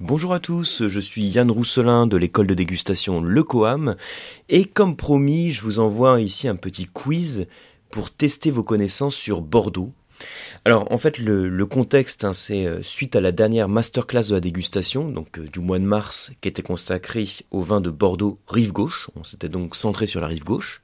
[0.00, 3.96] Bonjour à tous, je suis Yann Rousselin de l'école de dégustation Le Coam
[4.50, 7.46] et comme promis, je vous envoie ici un petit quiz
[7.88, 9.94] pour tester vos connaissances sur Bordeaux.
[10.66, 14.40] Alors en fait le, contexte hein, c'est euh, suite à la dernière masterclass de la
[14.40, 18.72] dégustation, donc euh, du mois de mars qui était consacrée au vin de Bordeaux rive
[18.72, 20.82] gauche, on s'était donc centré sur la rive gauche.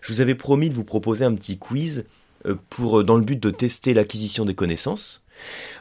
[0.00, 2.06] Je vous avais promis de vous proposer un petit quiz
[2.46, 5.20] euh, pour dans le but de tester l'acquisition des connaissances.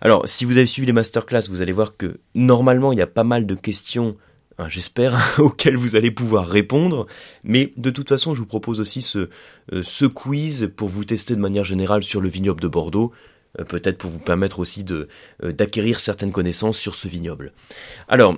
[0.02, 3.08] Alors, si vous avez suivi les masterclass, vous allez voir que normalement, il y a
[3.08, 4.18] pas mal de questions,
[4.58, 7.08] hein, j'espère, auxquelles vous allez pouvoir répondre.
[7.44, 9.30] Mais de toute façon, je vous propose aussi ce,
[9.72, 13.12] euh, quiz pour vous tester de manière générale sur le vignoble de Bordeaux.
[13.60, 15.06] Euh, peut-être pour vous permettre aussi euh,
[15.52, 17.54] d'acquérir certaines connaissances sur ce vignoble.
[18.08, 18.36] Alors,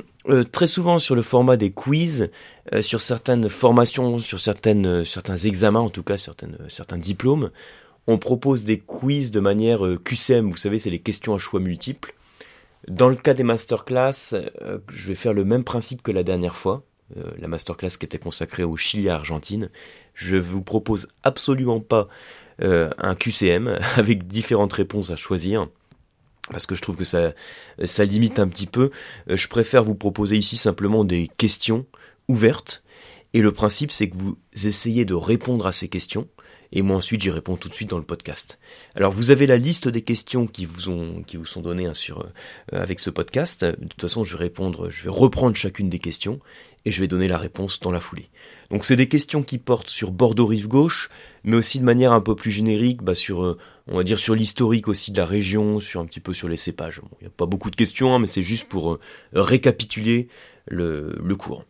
[0.52, 2.30] très souvent sur le format des quiz,
[2.82, 7.52] sur certaines formations, sur certains examens, en tout cas certains diplômes,
[8.08, 11.60] on propose des quiz de manière euh, QCM, vous savez, c'est les questions à choix
[11.60, 12.14] multiples.
[12.88, 16.56] Dans le cas des masterclass, euh, je vais faire le même principe que la dernière
[16.56, 16.84] fois,
[17.18, 19.70] euh, la masterclass qui était consacrée au Chili à Argentine.
[20.14, 22.08] Je vous propose absolument pas
[22.60, 25.68] un QCM avec différentes réponses à choisir
[26.52, 27.34] parce que je trouve que ça,
[27.84, 28.92] ça limite un petit peu.
[29.28, 31.86] je préfère vous proposer ici simplement des questions
[32.30, 32.86] ouvertes.
[33.34, 36.30] Et le principe, c'est que vous essayez de répondre à ces questions
[36.72, 38.60] et moi ensuite j'y réponds tout de suite dans le podcast.
[38.96, 41.94] Alors vous avez la liste des questions qui vous ont qui vous sont données hein,
[41.94, 43.66] sur euh, avec ce podcast.
[43.66, 46.40] De toute façon, je vais répondre, je vais reprendre chacune des questions
[46.86, 48.30] et je vais donner la réponse dans la foulée.
[48.72, 51.10] Donc c'est des questions qui portent sur Bordeaux rive gauche,
[51.44, 53.58] mais aussi de manière un peu plus générique, bah, sur euh,
[53.88, 56.58] on va dire sur l'historique aussi de la région, sur un petit peu sur les
[56.58, 57.02] cépages.
[57.20, 59.00] Il n'y a pas beaucoup de questions, hein, mais c'est juste pour euh,
[59.34, 60.28] récapituler
[60.68, 61.66] le, le cours.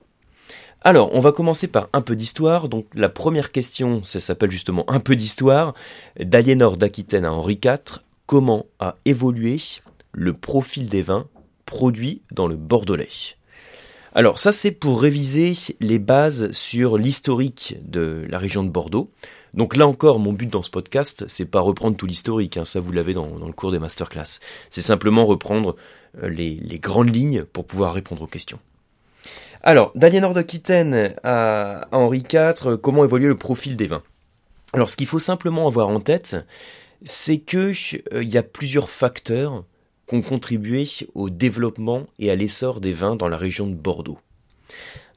[0.88, 2.69] Alors, on va commencer par un peu d'histoire.
[2.69, 5.73] Donc, la première question, ça s'appelle justement un peu d'histoire.
[6.19, 9.58] D'Aliénor d'Aquitaine à Henri IV, comment a évolué
[10.11, 11.25] le profil des vins
[11.66, 13.36] produits dans le Bordelais?
[14.14, 19.11] Alors ça c'est pour réviser les bases sur l'historique de la région de Bordeaux.
[19.53, 22.80] Donc là encore, mon but dans ce podcast, c'est pas reprendre tout l'historique, hein, ça
[22.80, 24.39] vous l'avez dans, le cours des masterclass.
[24.70, 25.76] C'est simplement reprendre
[26.23, 28.59] euh, les grandes lignes pour pouvoir répondre aux questions.
[29.61, 34.04] Alors, d'Aliénor d'Aquitaine à, Henri IV, comment évoluer le profil des vins?
[34.73, 36.36] Alors, ce qu'il faut simplement avoir en tête,
[37.04, 37.71] c'est que
[38.14, 39.64] euh, il y a plusieurs facteurs
[40.08, 44.20] qui ont contribué au développement et à l'essor des vins dans la région de Bordeaux.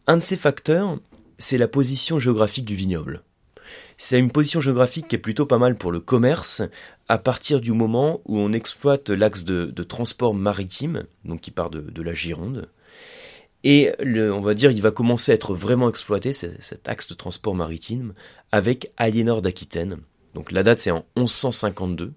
[0.07, 0.99] Un de ces facteurs,
[1.39, 3.23] c'est la position géographique du vignoble.
[3.99, 6.63] C'est une position géographique qui est plutôt pas mal pour le commerce
[7.09, 12.03] à partir du moment où on exploite l'axe de, transport maritime, donc qui part de
[12.03, 12.69] la Gironde,
[13.65, 17.55] et on va dire, il va commencer à être vraiment exploité, cet axe de transport
[17.55, 18.15] maritime,
[18.53, 19.99] avec Aliénor d'Aquitaine.
[20.35, 22.13] Donc la date c'est en 1152.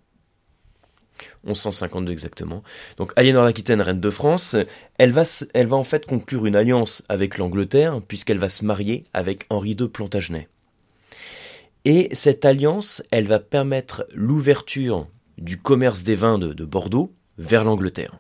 [1.45, 2.63] 1152 exactement.
[2.97, 4.55] Donc Aliénor d'Aquitaine, reine de France,
[4.97, 9.05] elle va, elle va en fait conclure une alliance avec l'Angleterre, puisqu'elle va se marier
[9.13, 10.47] avec Henri II Plantagenet.
[11.85, 15.07] Et cette alliance, elle va permettre l'ouverture
[15.39, 18.19] du commerce des vins de Bordeaux vers l'Angleterre.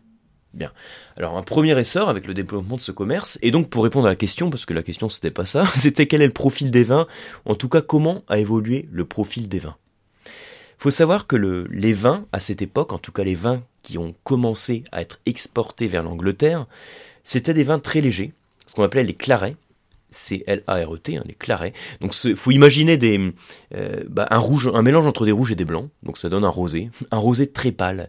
[0.53, 0.71] Bien.
[1.15, 4.09] Alors un premier essor avec le développement de ce commerce, et donc pour répondre à
[4.09, 6.83] la question, parce que la question c'était pas ça, c'était quel est le profil des
[6.83, 7.07] vins,
[7.45, 9.77] en tout cas comment a évolué le profil des vins.
[10.25, 13.97] Il faut savoir que les vins, à cette époque, en tout cas les vins qui
[13.97, 16.65] ont commencé à être exportés vers l'Angleterre,
[17.23, 18.33] c'était des vins très légers,
[18.65, 19.55] ce qu'on appelait les clarets,
[20.11, 21.73] C-L-A-R-E-T, hein, les clarets.
[22.01, 22.99] Donc il faut imaginer
[23.73, 26.89] euh, bah, un, mélange entre des rouges et des blancs, donc ça donne un rosé,
[27.11, 28.07] un rosé très pâle,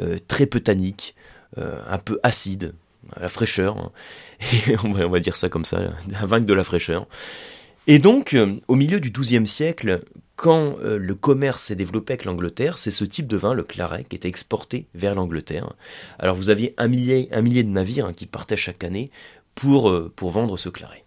[0.00, 1.14] euh, très peu tannique,
[1.56, 2.74] un peu acide,
[3.14, 3.92] à la fraîcheur, hein.
[4.68, 5.80] et on, va, dire ça comme ça,
[6.20, 7.06] un vin de la fraîcheur.
[7.86, 10.02] Et donc, euh, au milieu du XIIe siècle,
[10.36, 14.04] quand euh, le commerce s'est développé avec l'Angleterre, c'est ce type de vin, le claret,
[14.08, 15.72] qui était exporté vers l'Angleterre.
[16.18, 19.10] Alors vous aviez un millier, un millier de navires hein, qui partaient chaque année
[19.54, 21.04] pour, pour vendre ce claret.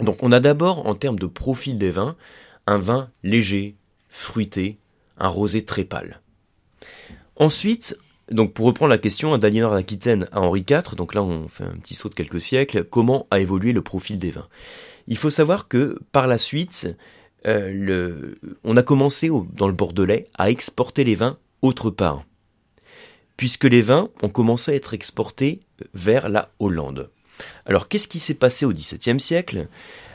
[0.00, 2.16] Donc on a d'abord, en termes de profil des vins,
[2.66, 3.76] un vin léger,
[4.08, 4.78] fruité,
[5.18, 6.20] un rosé très pâle.
[7.36, 7.96] Ensuite,
[8.30, 11.76] donc pour reprendre la question d'Aliénor d'Aquitaine à Henri IV, donc là on fait un
[11.76, 14.48] petit saut de quelques siècles, comment a évolué le profil des vins?
[15.06, 16.88] Il faut savoir que par la suite,
[17.46, 18.34] euh,
[18.64, 22.24] on a commencé dans le Bordelais à exporter les vins autre part,
[23.36, 25.60] puisque les vins ont commencé à être exportés
[25.92, 27.10] vers la Hollande.
[27.66, 29.68] Alors qu'est-ce qui s'est passé au XVIIe siècle?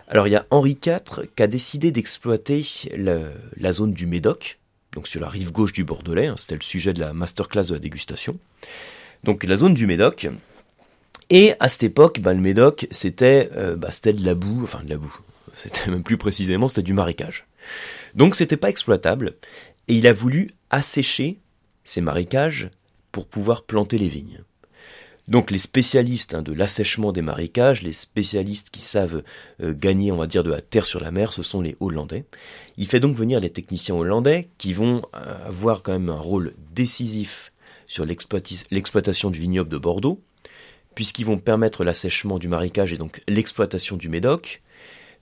[0.08, 4.60] Alors il y a Henri IV qui a décidé d'exploiter la zone du Médoc,
[4.94, 7.74] donc sur la rive gauche du Bordelais, hein, c'était le sujet de la masterclass de
[7.74, 8.38] la dégustation.
[9.24, 10.28] Donc la zone du Médoc.
[11.30, 14.90] Et à cette époque, bah, le Médoc, c'était euh, bah, de la boue, enfin de
[14.90, 15.16] la boue,
[15.54, 17.46] c'était même plus précisément, c'était du marécage.
[18.16, 19.36] Donc c'était pas exploitable,
[19.88, 21.40] et il a voulu assécher
[21.84, 22.70] ces marécages
[23.12, 24.42] pour pouvoir planter les vignes.
[25.30, 29.22] Donc les spécialistes hein, de l'assèchement des marécages, les spécialistes qui savent
[29.62, 32.26] euh, gagner, on va dire, de la terre sur la mer, ce sont les Hollandais.
[32.78, 36.56] Il fait donc venir les techniciens hollandais qui vont euh, avoir quand même un rôle
[36.74, 37.54] décisif
[37.86, 40.20] sur l'exploitation du vignoble de Bordeaux,
[40.96, 44.64] puisqu'ils vont permettre l'assèchement du marécage et donc l'exploitation du médoc.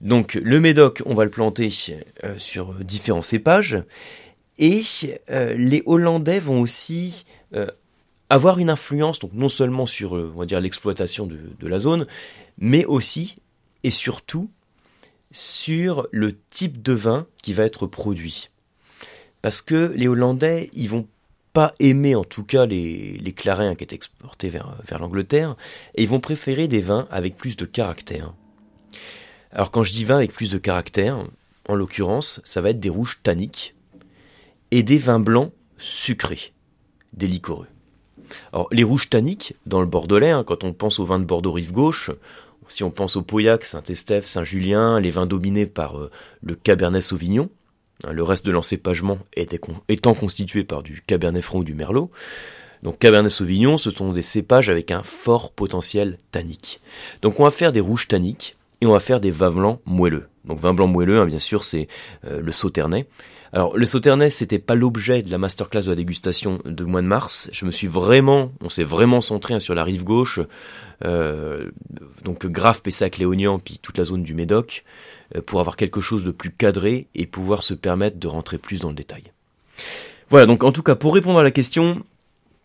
[0.00, 1.70] Donc le médoc, on va le planter
[2.24, 3.82] euh, sur différents cépages,
[4.56, 4.82] et
[5.28, 7.26] les Hollandais vont aussi
[8.30, 12.06] avoir une influence, donc non seulement sur, euh, on va dire, l'exploitation de, la zone,
[12.58, 13.38] mais aussi
[13.84, 14.50] et surtout
[15.30, 18.50] sur le type de vin qui va être produit.
[19.42, 21.06] Parce que les Hollandais, ils vont
[21.52, 25.56] pas aimer en tout cas les, les clarins qui exportés vers, vers l'Angleterre,
[25.94, 28.34] et ils vont préférer des vins avec plus de caractère.
[29.52, 31.24] Alors quand je dis vin avec plus de caractère,
[31.68, 33.74] en l'occurrence, ça va être des rouges tanniques
[34.70, 36.52] et des vins blancs sucrés,
[37.12, 37.68] des liquoreux.
[38.52, 41.52] Alors, les rouges tanniques, dans le Bordelais, hein, quand on pense aux vins de Bordeaux
[41.52, 42.10] rive gauche,
[42.68, 46.10] si on pense au Pauillac, Saint-Estèphe, Saint-Julien, les vins dominés par euh,
[46.42, 47.48] le Cabernet Sauvignon,
[48.04, 49.18] hein, le reste de l'encépagement
[49.88, 52.10] étant constitué par du Cabernet Franc ou du Merlot.
[52.82, 56.80] Donc Cabernet Sauvignon, ce sont des cépages avec un fort potentiel tannique.
[57.22, 60.28] Donc on va faire des rouges tanniques et on va faire des vins blancs moelleux.
[60.44, 61.88] Donc vin blanc moelleux, hein, bien sûr, c'est
[62.24, 63.06] euh, le Sauternay.
[63.52, 67.06] Alors le Sauternay, c'était pas l'objet de la masterclass de la dégustation de mois de
[67.06, 67.48] mars.
[67.52, 70.40] Je me suis vraiment, on s'est vraiment centré hein, sur la rive gauche,
[71.04, 71.70] euh,
[72.24, 74.84] donc Grave, Pessac, Léognan, puis toute la zone du Médoc,
[75.36, 78.80] euh, pour avoir quelque chose de plus cadré et pouvoir se permettre de rentrer plus
[78.80, 79.24] dans le détail.
[80.30, 82.02] Voilà, donc en tout cas, pour répondre à la question,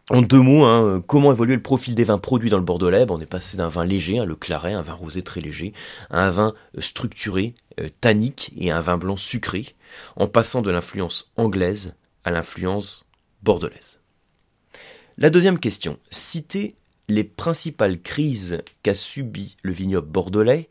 [0.09, 3.05] en deux mots, hein, comment évoluer le profil des vins produits dans le Bordelais?
[3.09, 5.71] On est passé d'un vin léger, hein, le claret, un vin rosé très léger,
[6.09, 9.75] à un vin euh, structuré, euh, tannique et un vin blanc sucré,
[10.17, 11.95] en passant de l'influence anglaise
[12.25, 13.05] à l'influence
[13.43, 13.99] bordelaise.
[15.17, 16.75] La deuxième question, citer
[17.07, 20.69] les principales crises qu'a subi le vignoble bordelais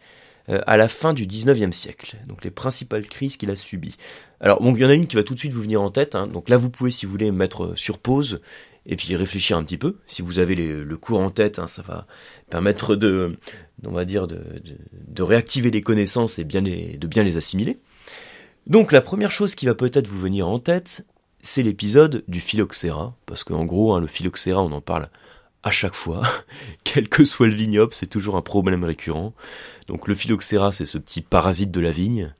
[0.49, 2.17] euh, à la fin du 19e siècle.
[2.27, 3.97] Donc les principales crises qu'il a subies.
[4.41, 5.91] Alors bon, il y en a une qui va tout de suite vous venir en
[5.91, 6.17] tête.
[6.17, 6.27] Hein.
[6.27, 8.41] Donc là, vous pouvez, si vous voulez, mettre sur pause
[8.87, 9.99] et puis réfléchir un petit peu.
[10.07, 12.07] Si vous avez le cours en tête, hein, ça va
[12.51, 13.37] permettre de,
[13.85, 17.79] on va dire, de, réactiver les connaissances et bien de bien les assimiler.
[18.67, 21.05] Donc la première chose qui va peut-être vous venir en tête,
[21.41, 25.09] c'est l'épisode du phylloxéra, parce qu'en gros, hein, le phylloxéra, on en parle
[25.65, 26.23] à chaque fois,
[26.85, 29.33] quel que soit le vignoble, c'est toujours un problème récurrent.
[29.89, 32.35] Donc le phylloxéra, c'est ce petit parasite de la vigne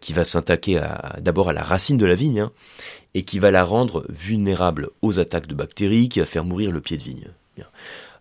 [0.00, 0.80] qui va s'attaquer
[1.20, 2.52] d'abord à la racine de la vigne, hein,
[3.14, 6.80] et qui va la rendre vulnérable aux attaques de bactéries, qui va faire mourir le
[6.80, 7.28] pied de vigne.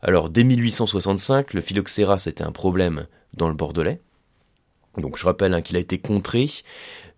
[0.01, 3.05] Alors dès 1865, le phylloxéra c'était un problème
[3.35, 4.01] dans le Bordelais.
[4.97, 6.47] Donc je rappelle hein, qu'il a été contré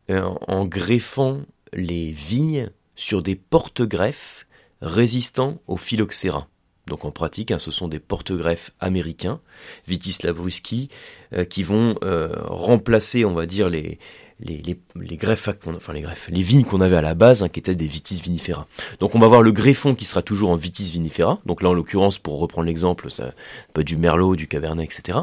[0.09, 1.41] euh, en greffant
[1.71, 4.45] les vignes sur des porte-greffes
[4.81, 6.47] résistants au phylloxéra.
[6.87, 9.39] Donc en pratique, hein, ce sont des porte-greffes américains,
[9.87, 10.89] Vitis labruski,
[11.31, 13.97] euh, qui vont euh, remplacer, on va dire, les,
[14.39, 14.61] les,
[14.95, 18.21] enfin les greffes, les vignes qu'on avait à la base, hein, qui étaient des vitis
[18.21, 18.67] vinifera.
[18.99, 21.39] Donc on va voir le greffon qui sera toujours en vitis vinifera.
[21.45, 23.33] Donc là, en l'occurrence, pour reprendre l'exemple, ça
[23.73, 25.19] peut du merlot, du cabernet, etc.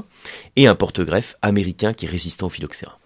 [0.57, 2.99] Et un porte-greffe américain qui est résistant au phylloxéra.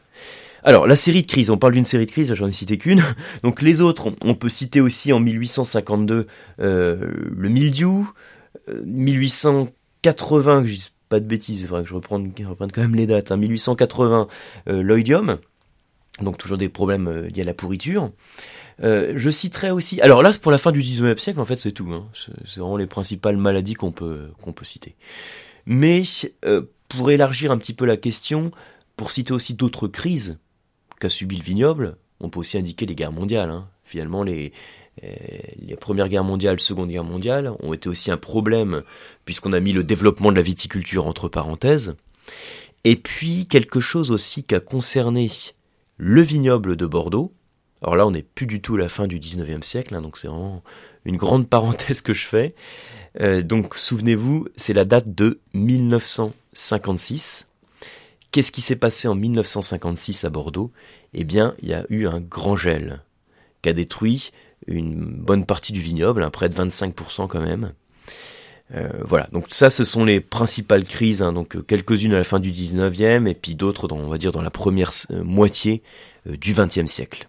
[0.67, 3.03] Alors, la série de crises, on parle d'une série de crises, j'en ai cité qu'une.
[3.43, 6.27] Donc les autres, on peut citer aussi en 1852
[6.61, 8.11] euh, le mildiou,
[8.85, 13.07] 1880, euh, je dis pas de bêtises, il faudrait que je reprenne, quand même les
[13.07, 14.27] dates, 1880 hein,
[14.69, 15.39] euh, l'oïdium,
[16.21, 18.11] donc toujours des problèmes euh, liés à la pourriture.
[18.83, 20.01] Euh, je citerai aussi.
[20.01, 21.89] Alors là, pour la fin du 19e siècle, en fait, c'est tout.
[21.93, 22.09] Hein.
[22.45, 24.31] C'est vraiment les principales maladies qu'on peut
[24.63, 24.97] citer.
[25.67, 26.03] Mais
[26.45, 28.51] euh, pour élargir un petit peu la question,
[28.97, 30.39] pour citer aussi d'autres crises
[31.01, 33.51] qu'a subi le vignoble, on peut aussi indiquer les guerres mondiales.
[33.51, 33.69] Hein.
[33.85, 34.53] Finalement, les
[35.59, 38.85] les premières guerres mondiales, seconde guerre mondiale, ont été aussi un problème
[39.25, 41.97] puisqu'on a mis le développement de la viticulture entre parenthèses.
[42.85, 45.29] Et puis quelque chose aussi qui a concerné
[45.97, 47.33] le vignoble de Bordeaux.
[47.83, 50.17] Alors là, on n'est plus du tout à la fin du 19e siècle, hein, donc
[50.17, 50.63] c'est vraiment
[51.05, 52.55] une grande parenthèse que je fais.
[53.21, 57.47] Euh, donc souvenez-vous, c'est la date de 1956.
[58.31, 60.73] Qu'est-ce qui s'est passé en 1956 à Bordeaux?
[61.13, 63.03] Eh bien, il y a eu un grand gel
[63.63, 64.33] qui a détruit
[64.67, 67.73] une bonne partie du vignoble, hein, près de 25% quand même.
[68.73, 72.25] Euh, voilà, donc ça, ce sont les principales crises, hein, donc euh, quelques-unes à la
[72.25, 75.83] fin du 19e et puis d'autres, on va dire, dans la première euh, moitié
[76.27, 77.29] du 20e siècle.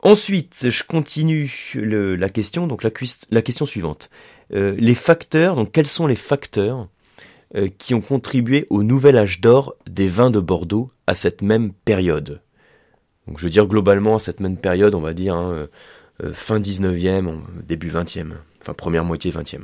[0.00, 4.10] Ensuite, je continue la question, donc la, question suivante.
[4.50, 6.88] les facteurs, donc quels sont les facteurs
[7.78, 12.42] qui ont contribué au nouvel âge d'or des vins de Bordeaux à cette même période?
[13.26, 15.68] Donc je veux dire globalement à cette même période, on va dire hein,
[16.32, 19.62] fin 19e, début 20e, enfin première moitié 20e.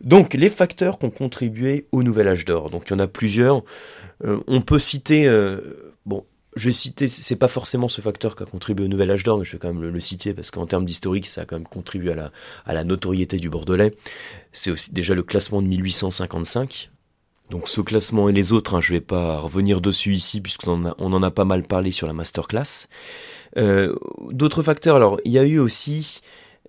[0.00, 2.70] Donc les facteurs qui ont contribué au nouvel âge d'or.
[2.70, 3.62] Donc il y en a plusieurs.
[4.24, 6.24] Euh, on peut citer, euh, bon,
[6.56, 9.38] je vais citer, c'est pas forcément ce facteur qui a contribué au nouvel âge d'or,
[9.38, 11.68] mais je vais quand même le, citer parce qu'en termes d'historique, ça a quand même
[11.68, 12.14] contribué
[12.64, 13.94] à la, notoriété du Bordelais.
[14.52, 16.90] C'est aussi déjà le classement de 1855.
[17.50, 21.12] Donc ce classement et les autres, hein, je vais pas revenir dessus ici puisqu'on on
[21.12, 22.86] en a pas mal parlé sur la masterclass.
[23.56, 23.94] Euh,
[24.30, 26.20] D'autres facteurs, alors il y a eu aussi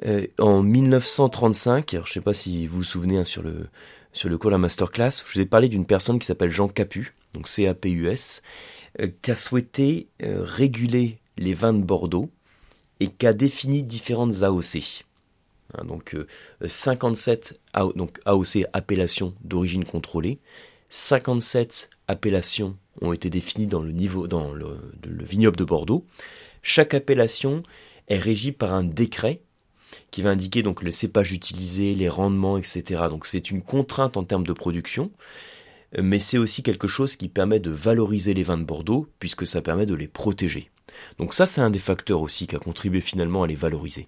[0.06, 3.68] euh, en 1935, alors, je sais pas si vous vous souvenez hein, sur le
[4.14, 7.16] sur le cours la masterclass, je vous ai parlé d'une personne qui s'appelle Jean Capu,
[7.34, 8.42] donc C-A-P-U-S,
[9.00, 12.30] euh, qui a souhaité euh, réguler les vins de Bordeaux
[13.00, 15.06] et qui a défini différentes AOC.
[15.76, 16.18] Hein, donc
[16.66, 17.62] 57
[17.96, 20.40] donc AOC appellations d'origine contrôlée,
[20.90, 24.78] 57 appellations ont été définies dans le niveau dans le
[25.24, 26.06] vignoble de Bordeaux.
[26.62, 27.64] Chaque appellation
[28.08, 29.42] est régie par un décret
[30.10, 33.04] qui va indiquer donc le cépage utilisé, les rendements, etc.
[33.10, 35.12] Donc c'est une contrainte en termes de production,
[36.00, 39.62] mais c'est aussi quelque chose qui permet de valoriser les vins de Bordeaux, puisque ça
[39.62, 40.70] permet de les protéger.
[41.18, 44.08] Donc ça, c'est un des facteurs aussi qui a contribué finalement à les valoriser.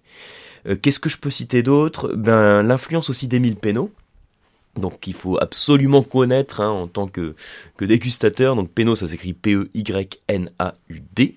[0.68, 2.14] Euh, qu'est-ce que je peux citer d'autre?
[2.16, 3.92] Ben l'influence aussi d'Émile Pénaud,
[4.76, 7.36] donc qu'il faut absolument connaître hein, en tant que,
[7.78, 8.56] que dégustateur.
[8.56, 11.36] Donc Pénaud, ça s'écrit P-E-Y-N-A-U-D.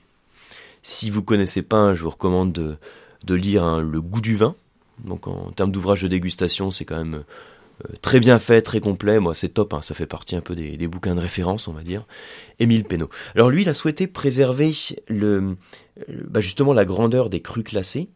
[0.88, 4.54] Si vous connaissez pas, je vous recommande de, lire hein, Le goût du vin.
[5.02, 7.24] Donc en termes d'ouvrage de dégustation, c'est quand même
[7.84, 9.18] euh, très bien fait, très complet.
[9.18, 9.74] Moi, c'est top.
[9.74, 9.82] Hein.
[9.82, 12.06] ça fait partie un peu des, bouquins de référence, on va dire.
[12.60, 13.10] Émile Pénaud.
[13.34, 14.70] Alors lui, il a souhaité préserver
[15.10, 18.08] bah, justement la grandeur des crus classés.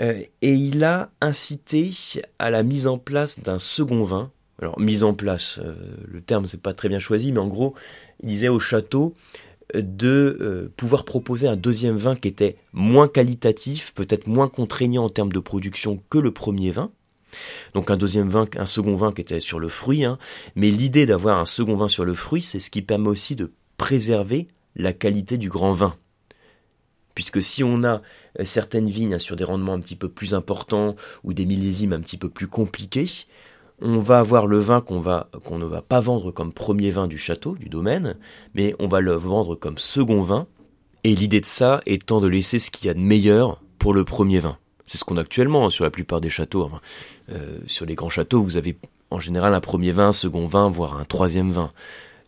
[0.00, 1.92] Euh, et il a incité
[2.40, 4.32] à la mise en place d'un second vin.
[4.60, 5.76] Alors mise en place, euh,
[6.08, 7.76] le terme c'est pas très bien choisi, mais en gros,
[8.20, 9.14] il disait au château
[9.74, 15.10] de euh, pouvoir proposer un deuxième vin qui était moins qualitatif, peut-être moins contraignant en
[15.10, 16.90] termes de production que le premier vin.
[17.74, 20.18] Donc un deuxième vin, un second vin qui était sur le fruit, hein.
[20.56, 23.52] mais l'idée d'avoir un second vin sur le fruit, c'est ce qui permet aussi de
[23.76, 25.94] préserver la qualité du grand vin.
[27.14, 28.00] Puisque si on a
[28.38, 30.94] euh, certaines vignes hein, sur des rendements un petit peu plus importants
[31.24, 33.06] ou des millésimes un petit peu plus compliqués,
[33.80, 37.06] on va avoir le vin qu'on va qu'on ne va pas vendre comme premier vin
[37.06, 38.16] du château, du domaine,
[38.54, 40.46] mais on va le vendre comme second vin.
[41.04, 44.04] Et l'idée de ça étant de laisser ce qu'il y a de meilleur pour le
[44.04, 44.58] premier vin.
[44.86, 46.70] C'est ce qu'on a actuellement hein, sur la plupart des châteaux.
[47.30, 48.76] Euh, sur les grands châteaux, vous avez
[49.10, 51.72] en général un premier vin, un second vin, voire un troisième vin.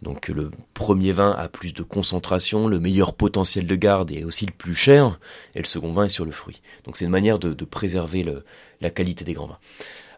[0.03, 4.47] Donc le premier vin a plus de concentration, le meilleur potentiel de garde est aussi
[4.47, 5.19] le plus cher,
[5.55, 6.63] et le second vin est sur le fruit.
[6.85, 8.25] Donc c'est une manière de, préserver
[8.81, 9.59] la qualité des grands vins.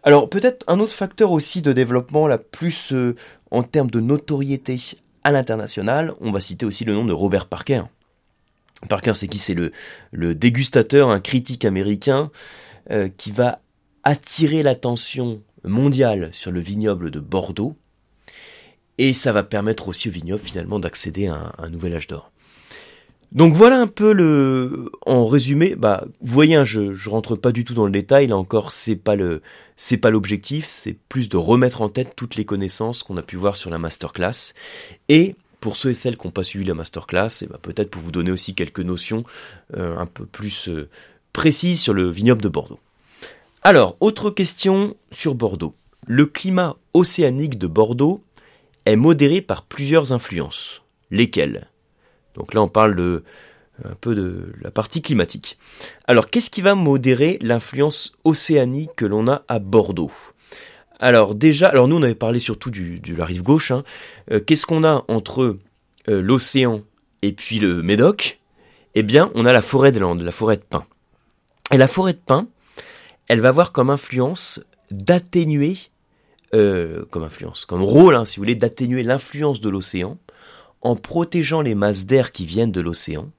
[0.03, 3.15] Alors peut-être un autre facteur aussi de développement, là, plus euh,
[3.51, 4.81] en termes de notoriété
[5.23, 7.83] à l'international, on va citer aussi le nom de Robert Parker.
[8.89, 9.39] Parker, c'est qui?
[9.39, 9.71] C'est le,
[10.11, 12.33] le dégustateur, un critique américain
[12.91, 13.61] euh, qui va
[14.03, 17.77] attirer l'attention mondiale sur le vignoble de Bordeaux.
[18.99, 22.33] Et ça va permettre aussi au vignoble finalement d'accéder à un nouvel âge d'or.
[23.33, 27.51] Donc voilà un peu le, en résumé, bah, vous voyez, hein, je, je rentre pas
[27.51, 29.41] du tout dans le détail, là encore, c'est pas le,
[29.77, 33.37] c'est pas l'objectif, c'est plus de remettre en tête toutes les connaissances qu'on a pu
[33.37, 34.53] voir sur la masterclass.
[35.09, 38.03] Et pour ceux et celles qui n'ont pas suivi la masterclass, et bah, peut-être pour
[38.03, 39.25] vous donner aussi quelques notions
[39.79, 40.91] euh, un peu plus euh,
[41.33, 42.81] précises sur le vignoble de Bordeaux.
[43.63, 45.75] Alors, autre question sur Bordeaux.
[46.07, 48.23] Le climat océanique de Bordeaux
[48.85, 50.83] est modéré par plusieurs influences.
[51.11, 51.69] Lesquelles?
[52.35, 53.23] Donc là, on parle
[53.85, 55.59] un peu de la partie climatique.
[56.07, 60.13] Alors, qu'est-ce qui va modérer l'influence océanique que l'on a à Bordeaux?
[61.03, 63.73] Alors déjà, alors nous on avait parlé surtout du, de la rive gauche.
[63.73, 63.83] Hein.
[64.31, 65.59] Euh, qu'est-ce qu'on a entre
[66.09, 66.83] euh, l'océan
[67.23, 68.39] et puis le Médoc?
[68.95, 70.87] Eh bien, on a la forêt de Landes, la forêt de pin.
[71.73, 72.47] Et la forêt de pin,
[73.27, 74.63] elle va avoir comme influence
[74.93, 75.77] d'atténuer,
[76.55, 80.19] euh, comme influence, comme rôle, hein, si vous voulez, d'atténuer l'influence de l'océan
[80.83, 83.31] en protégeant les masses d'air qui viennent de l'océan,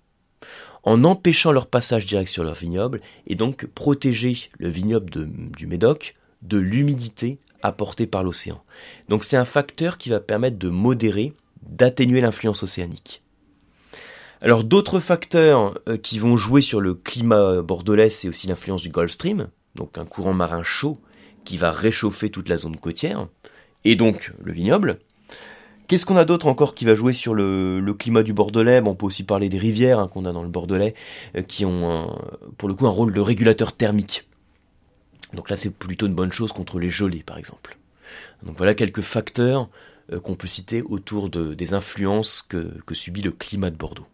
[0.83, 5.09] en empêchant leur passage direct sur leur vignoble, et donc protéger le vignoble
[5.55, 8.61] du Médoc de l'humidité apportée par l'océan.
[9.07, 13.21] Donc c'est un facteur qui va permettre de modérer, d'atténuer l'influence océanique.
[14.41, 18.89] Alors d'autres facteurs euh, qui vont jouer sur le climat bordelais, c'est aussi l'influence du
[18.89, 20.99] Gulf Stream, donc un courant marin chaud
[21.45, 23.27] qui va réchauffer toute la zone côtière,
[23.85, 24.99] et donc le vignoble.
[25.87, 28.81] Qu'est-ce qu'on a d'autre encore qui va jouer sur le, climat du Bordelais?
[28.85, 30.95] On peut aussi parler des rivières hein, qu'on a dans le Bordelais,
[31.35, 32.15] euh, qui ont
[32.57, 34.27] pour le coup un rôle de régulateur thermique.
[35.33, 37.77] Donc là, c'est plutôt une bonne chose contre les gelées, par exemple.
[38.43, 39.69] Donc voilà quelques facteurs
[40.11, 44.07] euh, qu'on peut citer autour de, des influences que, subit le climat de Bordeaux.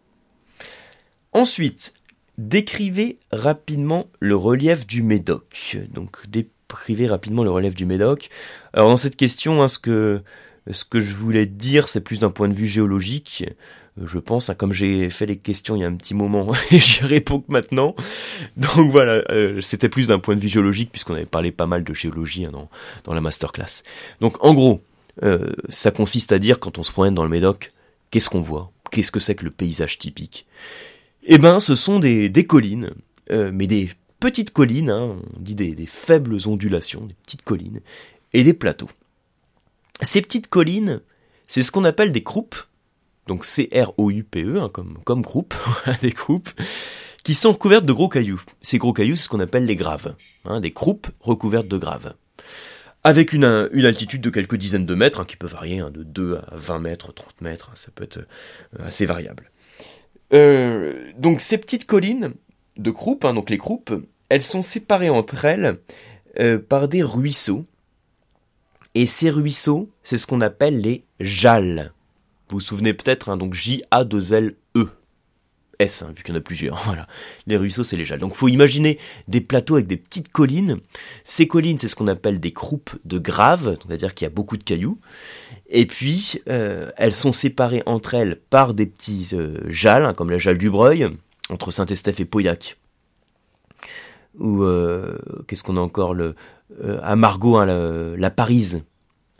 [1.32, 1.92] Ensuite,
[2.38, 5.78] décrivez rapidement le relief du Médoc.
[5.92, 8.30] Donc des priver rapidement le relève du Médoc.
[8.72, 10.22] Alors dans cette question, hein, ce que
[10.70, 13.44] ce que je voulais dire, c'est plus d'un point de vue géologique.
[14.02, 17.02] Je pense, comme j'ai fait les questions il y a un petit moment, et j'y
[17.02, 17.94] réponds que maintenant.
[18.56, 21.84] Donc voilà, euh, c'était plus d'un point de vue géologique, puisqu'on avait parlé pas mal
[21.84, 22.68] de géologie hein,
[23.04, 23.82] dans, la masterclass.
[24.20, 24.82] Donc en gros,
[25.22, 27.72] euh, ça consiste à dire, quand on se promène dans le Médoc,
[28.10, 28.70] qu'est-ce qu'on voit?
[28.90, 30.46] Qu'est-ce que c'est que le paysage typique?
[31.24, 32.90] Eh ben, ce sont des, collines,
[33.30, 37.80] euh, mais des petites collines, hein, on dit des faibles ondulations, des petites collines,
[38.32, 38.90] et des plateaux.
[40.02, 41.00] Ces petites collines,
[41.46, 42.56] c'est ce qu'on appelle des croupes,
[43.26, 45.24] donc C-R-O-U-P-E, hein, comme,
[46.14, 46.50] croupes,
[47.22, 48.42] qui sont recouvertes de gros cailloux.
[48.62, 52.14] Ces gros cailloux, c'est ce qu'on appelle les graves, hein, des croupes recouvertes de graves.
[53.02, 56.56] Avec une, altitude de quelques dizaines de mètres, hein, qui peut varier de 2 à
[56.56, 59.50] 20 mètres, 30 mètres, ça peut être euh, assez variable.
[60.32, 62.34] Euh, donc ces petites collines
[62.76, 63.92] de croupes, donc les croupes,
[64.28, 65.78] elles sont séparées entre elles
[66.38, 67.66] euh, par des ruisseaux,
[68.94, 71.92] et ces ruisseaux, c'est ce qu'on appelle les jalles.
[72.48, 74.88] Vous vous souvenez peut-être, hein, donc J-A-2-L-E.
[75.78, 76.82] S, hein, vu qu'il y en a plusieurs.
[76.84, 77.06] Voilà.
[77.46, 78.18] Les ruisseaux, c'est les jalles.
[78.18, 80.78] Donc, faut imaginer des plateaux avec des petites collines.
[81.24, 84.56] Ces collines, c'est ce qu'on appelle des croupes de graves, c'est-à-dire qu'il y a beaucoup
[84.56, 84.98] de cailloux.
[85.68, 90.30] Et puis, euh, elles sont séparées entre elles par des petits euh, jalles, hein, comme
[90.30, 91.08] la jalle du Breuil,
[91.48, 92.76] entre Saint-Estèphe et Pauillac.
[94.38, 96.34] Ou, euh, qu'est-ce qu'on a encore le,
[97.02, 98.82] à Margot, hein, la, la, Parise,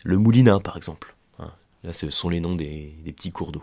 [0.04, 1.14] le Moulinin par exemple.
[1.38, 1.50] Hein,
[1.84, 3.62] là, ce sont les noms des, petits cours d'eau.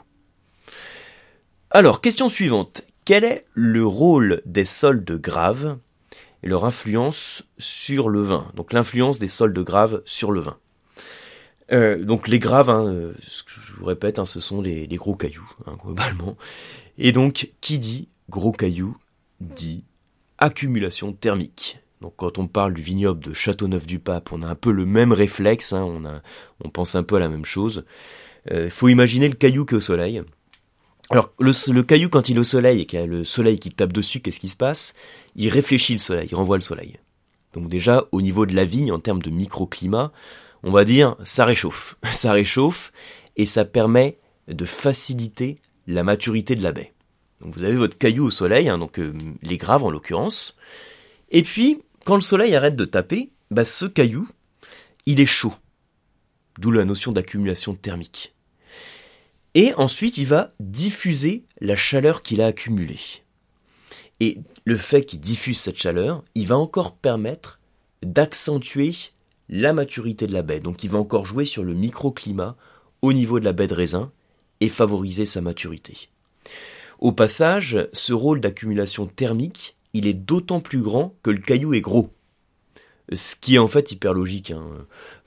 [1.71, 2.83] Alors, question suivante.
[3.05, 5.77] Quel est le rôle des sols de grave
[6.43, 8.51] et leur influence sur le vin?
[8.53, 10.57] Donc l'influence des sols de grave sur le vin.
[11.71, 15.49] Euh, donc les graves, hein, euh, je vous répète, ce sont les, gros cailloux,
[15.83, 16.37] globalement.
[16.97, 18.97] Et donc, qui dit gros cailloux
[19.39, 19.83] dit
[20.37, 21.79] accumulation thermique.
[22.01, 25.73] Donc quand on parle du vignoble de Châteauneuf-du-Pape, on a un peu le même réflexe,
[25.73, 26.21] hein,
[26.63, 27.85] on, pense un peu à la même chose.
[28.49, 30.21] Il euh, faut imaginer le caillou qui est au soleil.
[31.09, 33.59] Alors le, le, caillou quand il est au soleil et qu'il y a le soleil
[33.59, 34.93] qui tape dessus, qu'est-ce qui se passe?
[35.35, 36.99] Il réfléchit le soleil, il renvoie le soleil.
[37.53, 40.11] Donc déjà au niveau de la vigne, en termes de microclimat,
[40.63, 41.95] on va dire ça réchauffe.
[42.11, 42.91] Ça réchauffe
[43.37, 44.17] et ça permet
[44.47, 46.93] de faciliter la maturité de la baie.
[47.41, 50.55] Donc vous avez votre caillou au soleil, hein, donc euh, les graves en l'occurrence.
[51.29, 54.29] Et puis quand le soleil arrête de taper, bah ce caillou,
[55.05, 55.53] il est chaud.
[56.57, 58.33] D'où la notion d'accumulation thermique.
[59.55, 63.01] Et ensuite, il va diffuser la chaleur qu'il a accumulée.
[64.21, 67.59] Et le fait qu'il diffuse cette chaleur, il va encore permettre
[68.01, 68.91] d'accentuer
[69.49, 70.61] la maturité de la baie.
[70.61, 72.55] Donc il va encore jouer sur le microclimat
[73.01, 74.13] au niveau de la baie de raisin
[74.61, 76.07] et favoriser sa maturité.
[76.99, 81.81] Au passage, ce rôle d'accumulation thermique il est d'autant plus grand que le caillou est
[81.81, 82.13] gros.
[83.13, 84.51] Ce qui est en fait hyper logique.
[84.51, 84.63] Hein.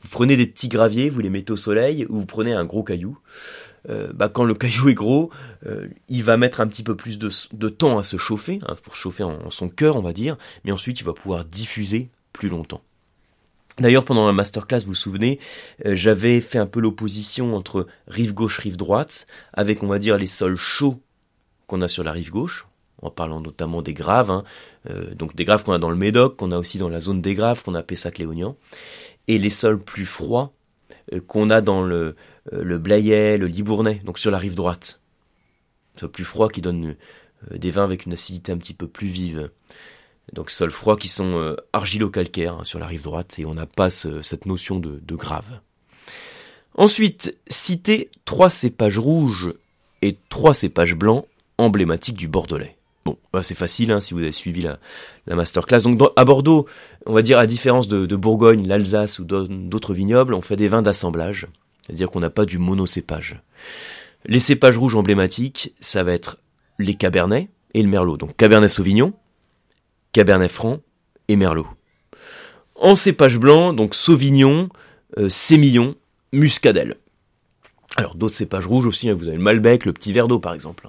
[0.03, 2.83] Vous prenez des petits graviers, vous les mettez au soleil, ou vous prenez un gros
[2.83, 3.19] caillou.
[3.89, 5.31] Euh, bah, quand le caillou est gros,
[5.67, 8.95] euh, il va mettre un petit peu plus de, temps à se chauffer, hein, pour
[8.95, 12.83] chauffer en, son cœur, on va dire, mais ensuite il va pouvoir diffuser plus longtemps.
[13.79, 15.39] D'ailleurs, pendant la masterclass, vous vous souvenez,
[15.87, 20.19] euh, j'avais fait un peu l'opposition entre rive gauche, rive droite, avec, on va dire,
[20.19, 21.01] les sols chauds
[21.67, 22.67] qu'on a sur la rive gauche,
[23.03, 24.45] en parlant notamment des graves, hein.
[24.89, 27.21] euh, donc des graves qu'on a dans le Médoc, qu'on a aussi dans la zone
[27.21, 28.57] des graves, qu'on a Pessac-Léognan,
[29.29, 30.53] et les sols plus froids
[31.13, 32.17] euh, qu'on a dans le,
[32.53, 35.01] euh, le le Libournais, donc sur la rive droite.
[35.97, 36.97] Sols plus froids qui donnent
[37.51, 39.51] des vins avec une acidité un petit peu plus vive.
[40.33, 43.91] Donc sols froids qui sont argilo-calcaires hein, sur la rive droite, et on n'a pas
[43.91, 45.61] cette notion de, de grave.
[46.75, 49.53] Ensuite, citer trois cépages rouges
[50.03, 51.27] et trois cépages blancs
[51.59, 52.77] emblématiques du Bordelais.
[53.33, 54.79] Bah, c'est facile hein, si vous avez suivi la,
[55.27, 55.83] la masterclass.
[55.83, 56.67] Donc à Bordeaux,
[57.07, 60.83] on va dire à différence de, Bourgogne, l'Alsace ou d'autres vignobles, on fait des vins
[60.83, 61.47] d'assemblage,
[61.87, 63.41] c'est-à-dire qu'on n'a pas du monocépage.
[64.27, 66.39] Les cépages rouges emblématiques, ça va être
[66.79, 68.17] les Cabernets et le Merlot.
[68.17, 69.15] Donc Cabernet Sauvignon,
[70.13, 70.81] Cabernet Franc
[71.29, 71.67] et Merlot.
[72.75, 74.69] En cépage blanc, donc Sauvignon,
[75.19, 75.95] euh, Sémillon,
[76.33, 76.97] Muscadelle.
[77.97, 80.89] Alors d'autres cépages rouges aussi, hein, vous avez le Malbec, le Petit Verdot par exemple.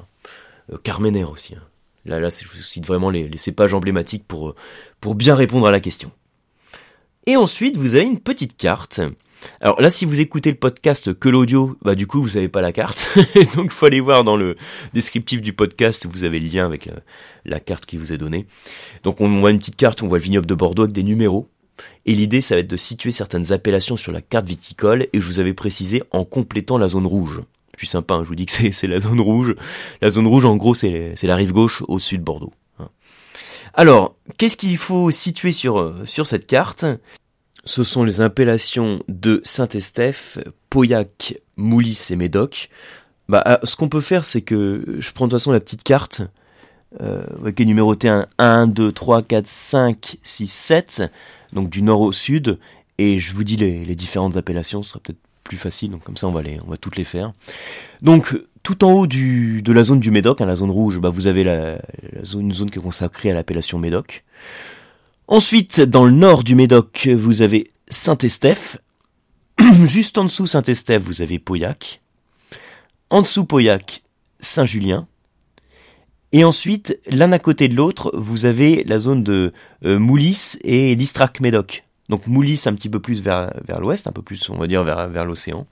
[0.71, 1.55] Euh, Carmener aussi.
[1.55, 1.63] Hein.
[2.05, 4.55] Là, je cite vraiment les, cépages emblématiques pour, euh,
[4.99, 6.11] pour bien répondre à la question.
[7.27, 9.01] Et ensuite, vous avez une petite carte.
[9.59, 12.61] Alors là, si vous écoutez le podcast que l'audio, bah du coup, vous n'avez pas
[12.61, 13.15] la carte.
[13.55, 14.55] Donc, il faut aller voir dans le
[14.93, 16.89] descriptif du podcast vous avez le lien avec
[17.45, 18.47] la, carte qui vous est donnée.
[19.03, 21.47] Donc, on voit une petite carte, on voit le vignoble de Bordeaux avec des numéros.
[22.05, 25.25] Et l'idée, ça va être de situer certaines appellations sur la carte viticole, et je
[25.25, 27.41] vous avais précisé en complétant la zone rouge
[27.77, 28.15] plus sympa.
[28.15, 28.23] Hein.
[28.23, 29.55] Je vous dis que c'est la zone rouge.
[30.01, 32.53] La zone rouge, en gros, c'est la rive gauche au-dessus de Bordeaux.
[32.79, 32.89] Hein.
[33.73, 36.85] Alors, qu'est-ce qu'il faut situer sur, euh, sur cette carte?
[37.63, 42.69] Ce sont les appellations de Saint-Estèphe, Pauillac, Moulis et Médoc.
[43.29, 45.83] Bah, euh, ce qu'on peut faire, c'est que je prends de toute façon la petite
[45.83, 46.21] carte,
[46.99, 51.03] qui est numérotée 1, 1, 2, 3, 4, 5, 6, 7,
[51.53, 52.59] donc du nord au sud,
[52.97, 55.19] et je vous dis les, les différentes appellations, ce sera peut-être
[55.51, 57.33] plus facile, donc comme ça on va, les, on va toutes les faire.
[58.01, 61.27] Donc tout en haut de la zone du Médoc, hein, la zone rouge, bah, vous
[61.27, 61.73] avez la,
[62.13, 64.23] la zone, une zone qui est consacrée à l'appellation Médoc.
[65.27, 68.77] Ensuite, dans le nord du Médoc, vous avez Saint-Estèphe.
[69.83, 71.99] Juste en dessous Saint-Estèphe, vous avez Pauillac.
[73.09, 74.03] En dessous Pauillac,
[74.39, 75.05] Saint-Julien.
[76.31, 79.51] Et ensuite, l'un à côté de l'autre, vous avez la zone de
[79.83, 81.83] euh, Moulis et Listrac-Médoc.
[82.11, 85.23] Donc Moulis un petit peu plus vers, l'ouest, un peu plus, on va dire, vers,
[85.23, 85.65] l'océan.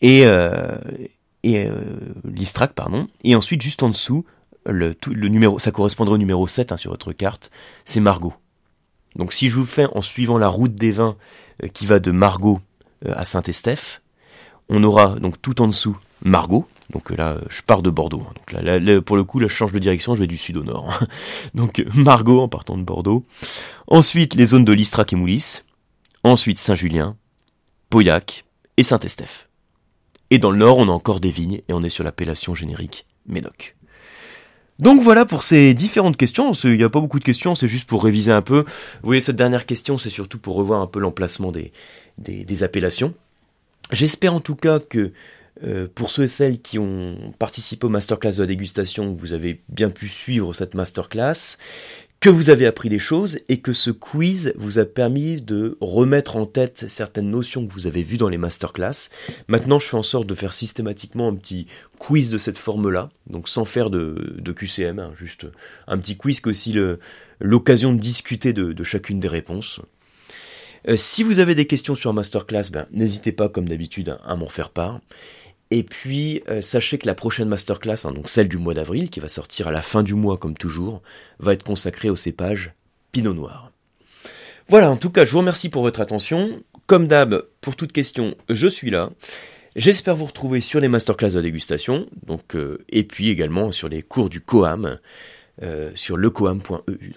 [0.00, 0.76] Et, euh,
[1.44, 1.80] euh,
[2.24, 3.08] Listrac, pardon.
[3.24, 4.24] Et ensuite, juste en dessous,
[4.64, 7.50] le, le numéro, ça correspondrait au numéro 7 hein, sur votre carte,
[7.84, 8.32] c'est Margot.
[9.16, 11.16] Donc si je vous fais en suivant la route des vins
[11.64, 12.60] euh, qui va de Margot
[13.04, 14.02] à Saint-Estèphe,
[14.68, 16.66] on aura donc tout en dessous Margot.
[16.94, 18.22] Donc euh, là, je pars de Bordeaux.
[18.26, 19.00] Hein.
[19.04, 20.98] Pour le coup, là, je change de direction, je vais du sud au nord.
[21.54, 23.24] donc Margot en partant de Bordeaux.
[23.86, 25.60] Ensuite, les zones de Listrac et Moulis.
[26.22, 27.16] Ensuite, Saint-Julien,
[27.90, 28.44] Pauillac
[28.78, 29.48] et Saint-Estèphe.
[30.30, 33.06] Et dans le nord, on a encore des vignes et on est sur l'appellation générique
[33.26, 33.76] Médoc.
[34.78, 36.52] Donc voilà pour ces différentes questions.
[36.52, 38.60] Il n'y a pas beaucoup de questions, c'est juste pour réviser un peu.
[38.60, 43.14] Vous voyez, cette dernière question, c'est surtout pour revoir un peu l'emplacement des, appellations.
[43.92, 45.12] J'espère en tout cas que
[45.64, 49.62] euh, pour ceux et celles qui ont participé au masterclass de la dégustation, vous avez
[49.68, 51.56] bien pu suivre cette masterclass,
[52.24, 56.36] que vous avez appris des choses et que ce quiz vous a permis de remettre
[56.36, 59.10] en tête certaines notions que vous avez vues dans les masterclass.
[59.46, 61.66] Maintenant, je fais en sorte de faire systématiquement un petit
[61.98, 65.46] quiz de cette forme-là, donc sans faire de, QCM, hein, juste
[65.86, 66.74] un petit quiz qui aussi
[67.40, 69.82] l'occasion de discuter de, chacune des réponses.
[70.88, 74.48] Euh, si vous avez des questions sur masterclass, ben, n'hésitez pas comme d'habitude à m'en
[74.48, 75.00] faire part.
[75.74, 79.18] Et puis, euh, sachez que la prochaine masterclass, hein, donc celle du mois d'avril, qui
[79.18, 81.02] va sortir à la fin du mois comme toujours,
[81.40, 82.74] va être consacrée au cépage
[83.10, 83.72] Pinot Noir.
[84.68, 86.62] Voilà, en tout cas, je vous remercie pour votre attention.
[86.86, 89.10] Comme d'hab, pour toute question, je suis là.
[89.74, 94.02] J'espère vous retrouver sur les masterclass de dégustation, donc, euh, et puis également sur les
[94.02, 95.00] cours du Coam,
[95.64, 97.14] euh, sur lecoam.eu.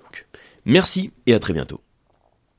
[0.65, 1.80] Merci et à très bientôt.